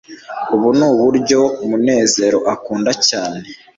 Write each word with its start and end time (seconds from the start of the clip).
ubu 0.53 0.69
nuburyo 0.77 1.41
munezero 1.69 2.39
akunda 2.53 2.91
cyane 3.07 3.41